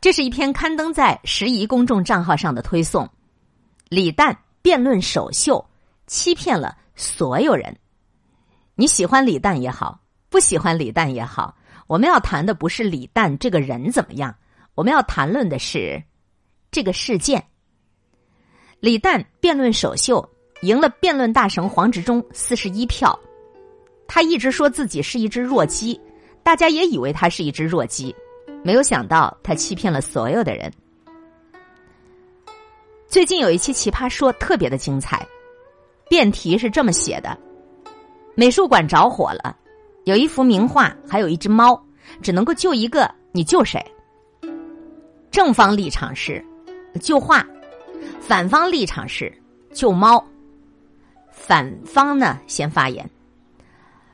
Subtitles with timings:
[0.00, 3.08] 这是一篇刊登在时宜公众账号上的推送。
[3.88, 5.64] 李诞辩论首秀，
[6.06, 7.76] 欺骗了所有人。
[8.74, 9.98] 你喜欢李诞也好，
[10.28, 11.56] 不喜欢李诞也好，
[11.86, 14.34] 我们要谈的不是李诞这个人怎么样，
[14.74, 16.02] 我们要谈论的是
[16.70, 17.42] 这个事件。
[18.80, 20.28] 李诞辩论首秀
[20.60, 23.18] 赢了辩论大神黄执中四十一票，
[24.06, 25.98] 他一直说自己是一只弱鸡，
[26.42, 28.14] 大家也以为他是一只弱鸡。
[28.62, 30.72] 没有想到，他欺骗了所有的人。
[33.06, 35.24] 最近有一期《奇葩说》特别的精彩，
[36.08, 37.38] 辩题是这么写的：
[38.34, 39.56] 美术馆着火了，
[40.04, 41.80] 有一幅名画，还有一只猫，
[42.20, 43.80] 只能够救一个，你救谁？
[45.30, 46.44] 正方立场是
[47.00, 47.46] 救画，
[48.20, 49.32] 反方立场是
[49.72, 50.22] 救猫。
[51.30, 53.08] 反方呢先发言，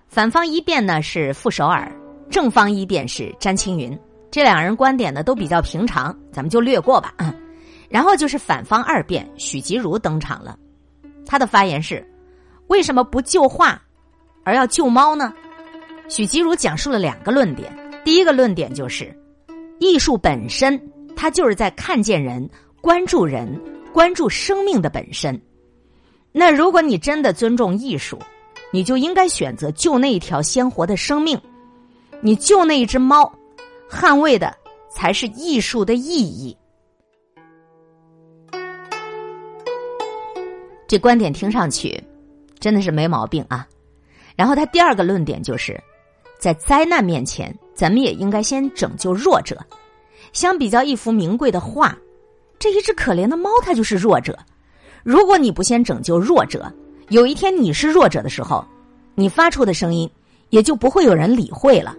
[0.08, 1.90] 反方一辩呢是傅首尔，
[2.28, 3.98] 正方一辩是詹青云。
[4.32, 7.14] 这两人观点呢都比较平常，咱们就略过吧。
[7.90, 10.58] 然后就是反方二辩，许吉如登场了。
[11.26, 12.02] 他的发言是：
[12.68, 13.78] 为什么不救画，
[14.42, 15.34] 而要救猫呢？
[16.08, 17.70] 许吉如讲述了两个论点。
[18.06, 19.14] 第一个论点就是，
[19.78, 20.80] 艺术本身，
[21.14, 22.48] 它就是在看见人、
[22.80, 23.60] 关注人、
[23.92, 25.38] 关注生命的本身。
[26.32, 28.18] 那如果你真的尊重艺术，
[28.72, 31.38] 你就应该选择救那一条鲜活的生命，
[32.22, 33.30] 你救那一只猫。
[33.92, 34.56] 捍卫的
[34.90, 36.56] 才是艺术的意义。
[40.88, 42.02] 这观点听上去
[42.58, 43.66] 真的是没毛病啊。
[44.34, 45.78] 然后他第二个论点就是，
[46.38, 49.58] 在灾难面前，咱们也应该先拯救弱者。
[50.32, 51.96] 相比较一幅名贵的画，
[52.58, 54.38] 这一只可怜的猫，它就是弱者。
[55.02, 56.72] 如果你不先拯救弱者，
[57.10, 58.64] 有一天你是弱者的时候，
[59.14, 60.10] 你发出的声音
[60.48, 61.94] 也就不会有人理会了。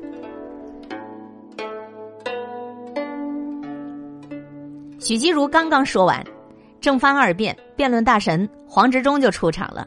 [5.04, 6.26] 许吉如刚刚说完，
[6.80, 9.86] 正方二辩，辩论大神黄执中就出场了。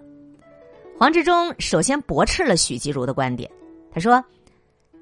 [0.99, 3.51] 黄执中首先驳斥了许吉如的观点，
[3.91, 4.23] 他说：“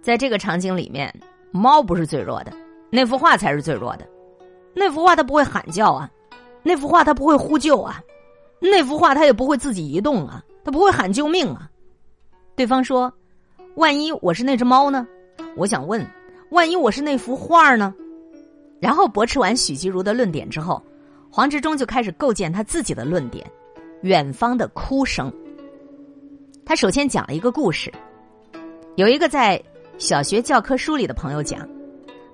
[0.00, 1.12] 在这个场景里面，
[1.50, 2.52] 猫不是最弱的，
[2.90, 4.06] 那幅画才是最弱的。
[4.72, 6.08] 那幅画它不会喊叫啊，
[6.62, 8.00] 那幅画它不会呼救啊，
[8.60, 11.68] 那幅画它也不会自己移动啊，它不会喊救命啊。”
[12.54, 13.12] 对方说
[13.74, 15.04] ：“万一我是那只猫呢？
[15.56, 16.06] 我想问，
[16.50, 17.92] 万一我是那幅画呢？”
[18.84, 20.82] 然后驳斥完许吉如的论点之后，
[21.30, 23.50] 黄执中就开始构建他自己的论点：
[24.02, 25.32] 远方的哭声。
[26.66, 27.90] 他首先讲了一个故事，
[28.96, 29.58] 有一个在
[29.96, 31.66] 小学教科书里的朋友讲，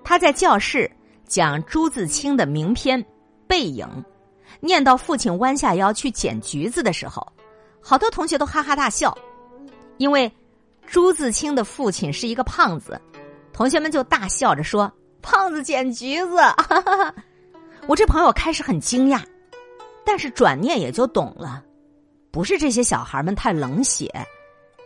[0.02, 0.90] 他在教室
[1.24, 3.00] 讲朱自清的名篇
[3.46, 3.86] 《背影》，
[4.58, 7.24] 念到父亲弯下腰去捡橘子的时候，
[7.80, 9.16] 好多同学都哈哈大笑，
[9.98, 10.28] 因为
[10.84, 13.00] 朱自清的父亲是一个胖子，
[13.52, 14.92] 同学们就大笑着说。
[15.22, 17.14] 胖子捡橘子，哈哈哈
[17.86, 19.22] 我这朋友开始很惊讶，
[20.04, 21.62] 但是转念也就懂了，
[22.30, 24.10] 不是这些小孩们太冷血，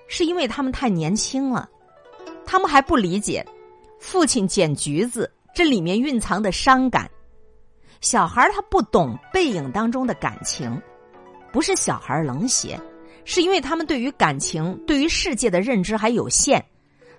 [0.09, 1.69] 是因为他们太年轻了，
[2.45, 3.45] 他们还不理解
[3.99, 7.11] 父亲捡橘子这里面蕴藏的伤感。
[8.01, 10.81] 小孩他不懂背影当中的感情，
[11.53, 12.79] 不是小孩冷血，
[13.25, 16.63] 是因为他们对于感情、对于世界的认知还有限，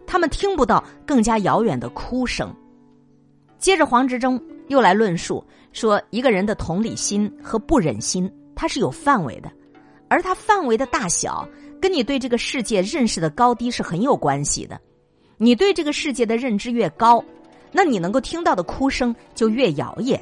[0.06, 2.56] 他们听不到更加遥远的哭声。
[3.66, 5.44] 接着，黄执中又来论述
[5.74, 9.52] 说，一个人的同理心和不忍心，它是有范围的，
[10.08, 11.50] 而它范围的大小，
[11.82, 14.80] 跟你对这个世界认识的高低是很有关系的。
[15.38, 17.26] 你对这个世界的认知越高，
[17.72, 20.22] 那你能够听到的哭声就越遥远。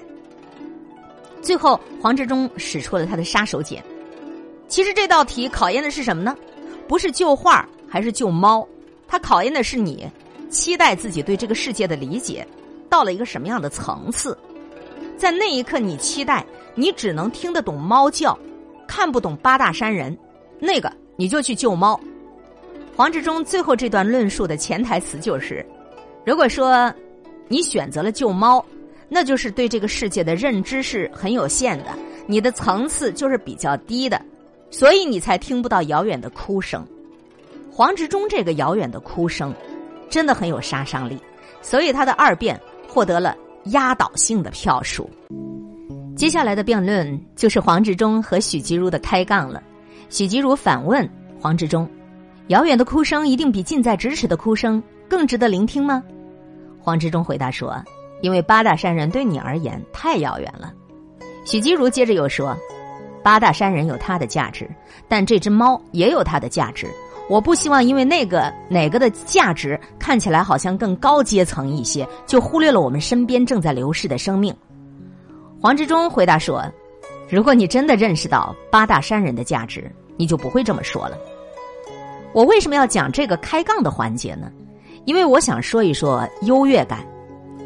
[1.41, 3.77] 最后，黄执中使出了他的杀手锏。
[4.69, 6.33] 其实这道题考验的是什么呢？
[6.87, 8.65] 不是救画还是救猫，
[9.05, 10.09] 它考验的是你
[10.49, 12.47] 期待自己对这个世界的理解。
[12.93, 14.37] 到了一个什么样的层次，
[15.17, 16.45] 在那一刻，你期待
[16.75, 18.37] 你只能听得懂猫叫，
[18.87, 20.15] 看不懂八大山人，
[20.59, 21.99] 那个你就去救猫。
[22.95, 25.65] 黄志忠最后这段论述的潜台词就是：
[26.23, 26.93] 如果说
[27.47, 28.63] 你选择了救猫，
[29.09, 31.97] 那就是对这个世界的认知是很有限的，
[32.28, 34.22] 你的层次就是比较低的，
[34.69, 36.85] 所以你才听不到遥远的哭声。
[37.72, 39.51] 黄执中这个遥远的哭声，
[40.11, 41.17] 真的很有杀伤力，
[41.59, 42.61] 所以他的二辩。
[42.93, 43.35] 获得了
[43.72, 45.09] 压倒性的票数。
[46.16, 49.63] 接下来的辩论就是黄执中和许吉如的开杠了。
[50.09, 51.09] 许吉如反问
[51.41, 51.90] 黄执中
[52.49, 56.03] ：“遥远的哭声一定比近在咫尺的哭声更值得聆听吗？”
[56.79, 57.84] 黄执中回答说
[58.22, 60.72] ：“因为八大山人对你而言太遥远了。”
[61.46, 62.55] 许吉如接着又说
[63.23, 64.69] ：“八大山人有它的价值，
[65.07, 66.87] 但这只猫也有它的价值。
[67.29, 74.53] 我不希望因为那个哪个的价值看起来好像更高阶层一些，就忽略了我们身边正在流逝的生命。
[75.61, 76.64] 黄志忠回答说
[77.29, 81.17] ：“如果你真的认识到八大山人的价值，你就不会这么说了。”
[82.34, 84.52] 我为什么要讲这个开杠的环节呢？
[85.05, 87.05] 因为我想说一说优越感，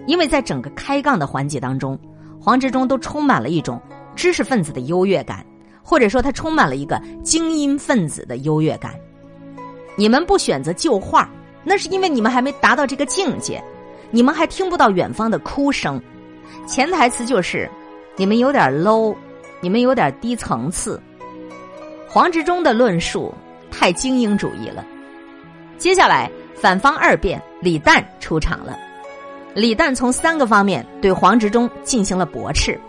[0.05, 1.97] 因为在整个开杠的环节当中，
[2.39, 3.81] 黄志忠都充满了一种
[4.15, 5.43] 知识分子的优越感，
[5.81, 8.93] 或者说他充满了一个精英分子的优越感。
[9.97, 11.29] 你们不选择旧画，
[11.63, 13.61] 那是因为你们还没达到这个境界，
[14.11, 16.01] 你们还听不到远方的哭声。
[16.65, 17.69] 潜台词就是，
[18.15, 19.15] 你们有点 low，
[19.59, 21.01] 你们有点低层次。
[22.07, 23.33] 黄执中的论述
[23.71, 24.85] 太精英主义了。
[25.77, 28.77] 接下来，反方二辩李诞出场了。
[29.53, 32.79] 李诞从三个方面对黄执中进行了驳斥。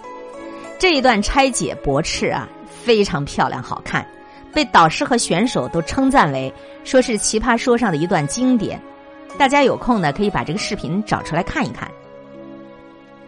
[0.78, 2.46] 这一段拆解驳斥啊，
[2.84, 4.06] 非常漂亮，好看。
[4.52, 6.52] 被导师和选手都称赞为
[6.84, 8.80] 说是《奇葩说》上的一段经典，
[9.36, 11.88] 大家有空呢可以把这个视频找出来看一看。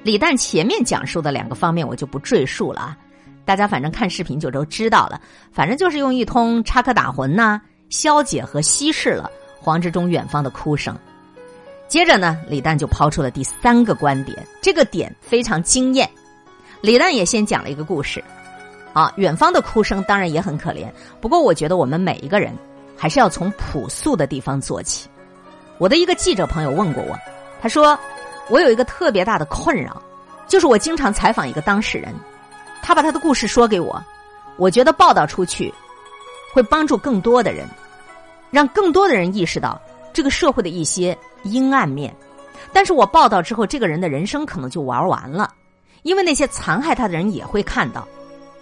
[0.02, 2.96] 李诞前面讲述的两个方面我就不赘述了啊，
[3.44, 5.20] 大家反正看视频就都知道了。
[5.52, 10.96] 反正就是用一通插科打诨呐，消解和稀释了黄志忠远方的哭声。
[11.87, 16.08] 接着呢，李诞就抛出了第三个观点，这个点非常惊艳。
[16.81, 18.25] 李诞也先讲了一个故事。
[18.92, 20.90] 啊，远方的哭声当然也很可怜。
[21.20, 22.52] 不过，我觉得我们每一个人
[22.96, 25.08] 还是要从朴素的地方做起。
[25.78, 27.16] 我的一个记者朋友问过我，
[27.62, 27.98] 他说
[28.50, 30.02] ：“我有一个特别大的困扰，
[30.48, 32.12] 就是我经常采访一个当事人，
[32.82, 34.02] 他把他的故事说给我，
[34.56, 35.72] 我觉得报道出去
[36.52, 37.66] 会帮助更多的人，
[38.50, 39.81] 让更多的人意识到
[40.12, 42.14] 这个社会的一些阴暗面。
[42.72, 45.54] 但是我报道之后，这个人的人生可能就玩完了，
[46.02, 48.06] 因为那些残害他的人也会看到。”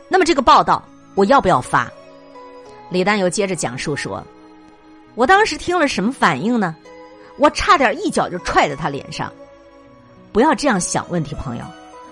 [0.08, 0.82] 那么这个报道
[1.14, 1.90] 我要不要发？
[2.90, 4.24] 李丹又接着讲述说
[5.14, 6.74] ：“我当时听了什么反应呢？
[7.36, 9.30] 我差点一脚就踹在他脸上。
[10.32, 11.64] 不要这样想问题，朋友，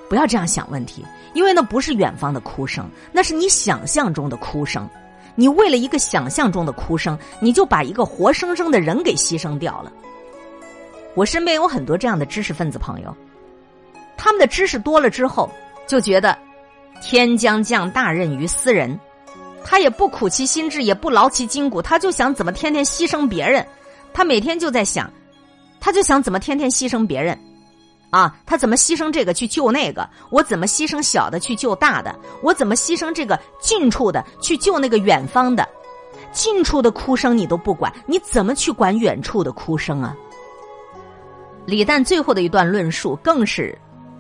[0.09, 4.89] 不要这样想问题，因为那不是远方的哭声，那是你想象中的哭声。
[5.35, 9.93] 你为了一个想象中的哭声，你就把一个活生生的人给牺牲掉了。
[11.15, 13.15] 我身边有很多这样的知识分子朋友，
[14.17, 15.51] 他们的知识多了之后，
[15.87, 16.37] 就觉得。”
[17.01, 18.99] 天将降大任于斯人，
[19.65, 23.67] 他也不苦其心志，也不劳其筋骨，他就想怎么天天牺牲别人。
[24.13, 25.11] 他每天就在想，
[25.79, 27.39] 他就想怎么天天牺牲别人，
[28.11, 30.09] 啊，他怎么牺牲这个去救那个？
[30.31, 32.15] 我怎么牺牲小的去救大的？
[32.43, 35.69] 我怎么牺牲这个近处的去救那个远方的？
[36.33, 40.17] 近处的哭声你都不管，你怎么去管远处的哭声啊？
[41.67, 43.77] 李诞最后的一段论述更是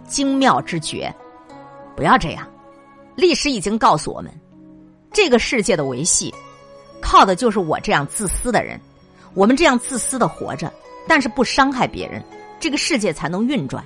[0.06, 1.14] 精妙之绝，
[1.94, 2.46] 不要这样。
[3.16, 4.30] 历史已经告诉我们，
[5.10, 6.32] 这个世界的维系，
[7.00, 8.78] 靠的就是我这样自私的人。
[9.34, 10.72] 我们这样自私的活着，
[11.08, 12.22] 但是不伤害别人，
[12.60, 13.84] 这个世界才能运转。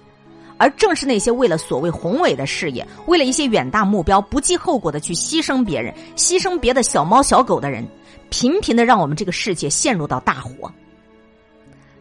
[0.59, 7.87] 而正是那些为了所谓宏伟的事业，为了一些远大目标，不计后果的去牺牲别人、牺牲别的小猫小狗的人，
[8.29, 10.71] 频频的让我们这个世界陷入到大火。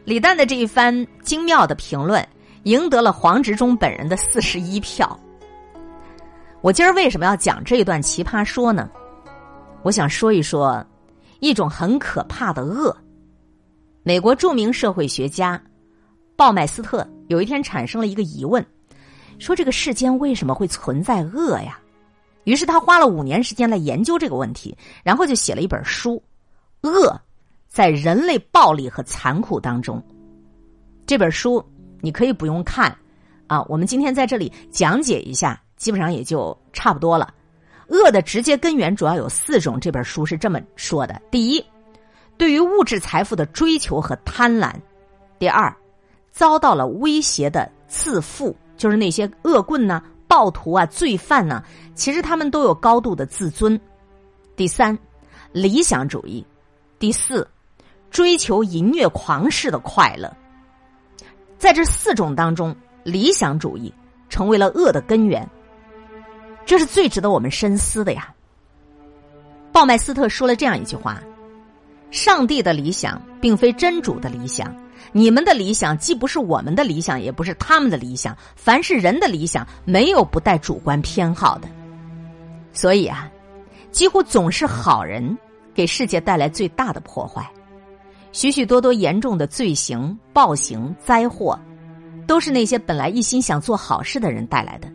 [0.03, 2.27] 李诞的这一番精妙的评论，
[2.63, 5.19] 赢得了黄执中本人的四十一票。
[6.61, 8.89] 我今儿为什么要讲这一段奇葩说呢？
[9.81, 10.85] 我想说一说
[11.39, 12.95] 一种很可怕的恶。
[14.03, 15.61] 美国著名社会学家
[16.35, 18.65] 鲍麦斯特有一天产生了一个疑问，
[19.37, 21.79] 说这个世间为什么会存在恶呀？
[22.43, 26.21] 于是他花了五年时间来研究这个问题，然后就写了一本书
[26.89, 27.17] 《恶
[27.69, 29.97] 在人类暴力和残酷当中》。
[31.05, 31.63] 这本书
[32.01, 32.93] 你可以不用看
[33.47, 35.61] 啊，我们今天在这里讲解一下。
[35.79, 37.33] 基本上也就差不多了。
[37.87, 41.65] 恶的直接根源主要有四种，这本书是这么说的：第一，
[42.37, 44.71] 对于物质财富的追求和贪婪；
[45.39, 45.75] 第二，
[46.31, 51.63] 遭到了威胁的自负，就是那些恶棍呢、暴徒啊、罪犯呢，
[51.95, 53.75] 其实他们都有高度的自尊；
[54.55, 54.95] 第三，
[55.51, 56.45] 理想主义；
[56.99, 57.47] 第四，
[58.11, 60.31] 追求淫虐狂式的快乐。
[61.57, 63.91] 在这四种当中，理想主义
[64.29, 65.49] 成为了恶的根源。
[66.69, 68.31] 这是最值得我们深思的呀。
[69.71, 71.19] 鲍麦斯特说了这样一句话
[72.11, 74.71] ：“上帝的理想并非真主的理想，
[75.11, 78.37] 你们的理想既不是我们的理想，也不是他们的理想。
[78.55, 81.67] 凡是人的理想，没有不带主观偏好的。
[82.71, 83.27] 所以啊，
[83.89, 85.35] 几乎总是好人
[85.73, 87.49] 给世界带来最大的破坏。
[88.31, 91.59] 许许多多严重的罪行、暴行、灾祸，
[92.27, 94.87] 都是那些本来一心想做好事的人带来的。”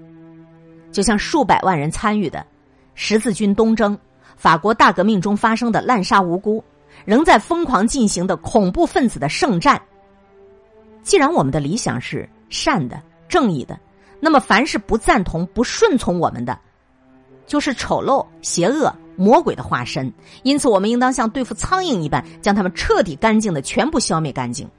[0.95, 2.47] 就像数百万人参与的
[2.95, 3.99] 十字军东征、
[4.37, 6.63] 法国大革命中发生的滥杀无辜，
[7.05, 9.83] 仍在疯狂进行的恐怖分子的圣战。
[11.03, 13.77] 既然我们的理想是善的、正义的，
[14.21, 16.57] 那么凡是不赞同、不顺从我们的，
[17.45, 20.11] 就是丑陋、邪恶、魔鬼的化身。
[20.45, 24.71] 因此，我们应当像对付苍蝇一般，将他们彻底干净的全部消灭干净。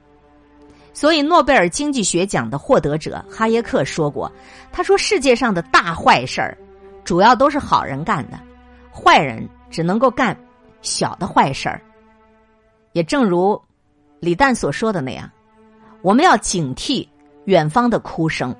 [0.96, 4.32] 所以，诺贝尔经济学奖的获得者哈耶克说过
[4.72, 6.56] ：“他说，世界上的大坏事儿，
[7.04, 8.40] 主要都是好人干的，
[8.90, 10.34] 坏人只能够干
[10.80, 11.82] 小的坏事儿。”
[12.94, 13.60] 也正如
[14.20, 15.30] 李诞所说的那样，
[16.00, 17.06] 我们要警惕
[17.44, 18.56] 远方的哭声。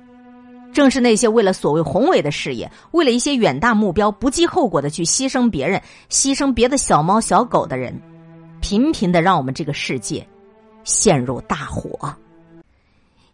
[0.71, 7.99] 正是那些为了所谓宏伟的事业，为了一些远大目标，不计后果的去牺牲别人、牺牲别的小猫小狗的人，
[8.61, 10.23] 频频的让我们这个世界
[10.83, 12.15] 陷入大火。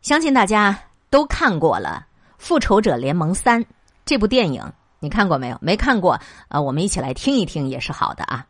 [0.03, 0.77] 相信大家
[1.09, 2.05] 都看过了
[2.37, 3.63] 《复仇者联盟三》
[4.03, 4.61] 这部电影，
[4.99, 5.57] 你看过没有？
[5.61, 6.19] 没看过
[6.49, 6.59] 啊？
[6.59, 8.45] 我们一起来听一听也是好的啊。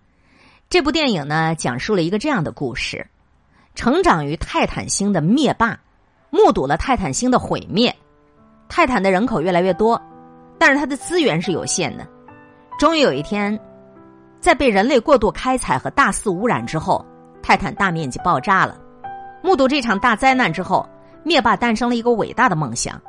[0.67, 3.07] 这部电影呢，讲述了一个这样的故事：
[3.75, 5.79] 成长于泰坦星的灭霸，
[6.31, 7.95] 目睹了泰坦星的毁灭，
[8.67, 10.01] 泰坦的人口越来越多，
[10.57, 12.07] 但是它的资源是有限的。
[12.79, 13.59] 终于有一天，
[14.39, 17.05] 在被人类过度开采和大肆污染之后，
[17.43, 18.75] 泰坦大面积爆炸了。
[19.43, 20.83] 目睹这场大灾难之后。
[21.23, 23.01] 灭霸诞生了一个伟大的梦想：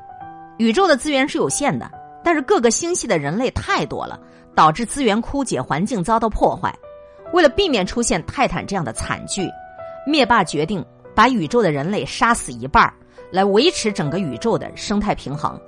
[0.58, 1.90] 宇宙的资源是有限的，
[2.22, 4.18] 但是各个星系的人类太多了，
[4.54, 6.72] 导致资源枯竭，环境遭到破坏。
[7.32, 9.50] 为了避免出现泰坦这样的惨剧，
[10.06, 12.92] 灭霸决定把宇宙的人类杀死一半，
[13.32, 15.60] 来维持整个宇宙的生态平衡。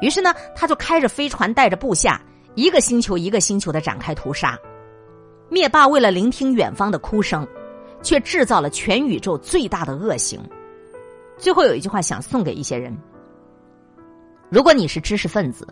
[0.00, 2.22] 于是呢，他就开着飞船，带着部下，
[2.54, 4.56] 一个星球一个星球的展开屠杀。
[5.48, 7.44] 灭霸为了聆听远方的哭声，
[8.00, 10.40] 却制造了全宇宙最大的恶行。
[11.40, 12.94] 最后有一句话想送给一些人：
[14.50, 15.66] 如果你是知识分子，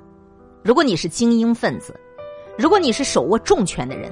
[0.64, 1.94] 如果你是精英分子，
[2.56, 4.10] 如果你是手握重权的人，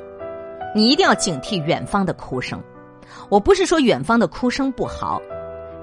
[0.74, 2.62] 你一定要警惕远方的哭声。
[3.30, 5.20] 我不是说远方的哭声不好，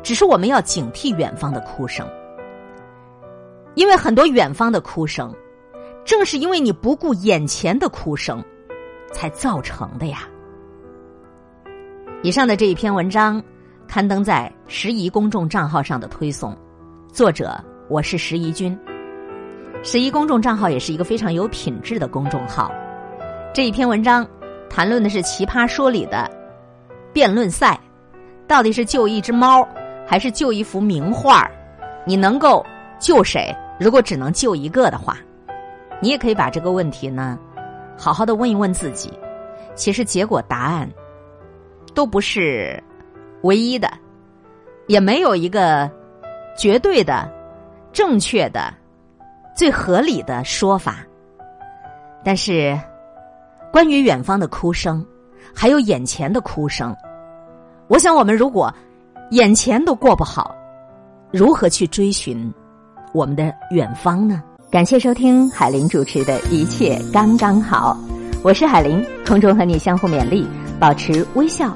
[0.03, 2.07] 只是我们要警惕远方的哭声，
[3.73, 5.33] 因为很多远方的哭声，
[6.05, 8.43] 正是因为你不顾眼前的哭声，
[9.11, 10.29] 才造成的呀。
[12.21, 13.43] 以上的这一篇文章。
[13.93, 16.57] 刊登在时宜公众账号上的推送，
[17.09, 18.75] 作者我是时宜君。
[19.83, 22.71] 时宜公众账号也是一个非常有品质的公众号。
[23.53, 24.27] 这一篇文章
[24.67, 26.27] 谈论的是《奇葩说》里的
[27.13, 27.79] 辩论赛，
[28.47, 29.63] 到底是救一只猫
[30.07, 31.47] 还是救一幅名画？
[32.03, 32.65] 你能够
[32.97, 33.55] 救谁？
[33.79, 35.19] 如果只能救一个的话，
[36.01, 37.37] 你也可以把这个问题呢，
[37.95, 39.13] 好好的问一问自己。
[39.75, 40.89] 其实结果答案
[41.93, 42.83] 都不是。
[43.43, 43.89] 唯一的，
[44.87, 45.89] 也没有一个
[46.57, 47.29] 绝对的、
[47.93, 48.73] 正确的、
[49.55, 50.97] 最合理的说法。
[52.23, 52.77] 但是，
[53.71, 55.05] 关于远方的哭声，
[55.53, 56.95] 还有眼前的哭声，
[57.87, 58.73] 我想，我们如果
[59.31, 60.55] 眼前都过不好，
[61.31, 62.51] 如何去追寻
[63.13, 64.41] 我们的远方呢？
[64.71, 67.97] 感谢收听海林主持的一切刚刚好，
[68.41, 70.47] 我是海林，空中和你相互勉励，
[70.79, 71.75] 保持微笑。